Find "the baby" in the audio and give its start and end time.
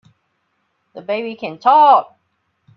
0.95-1.35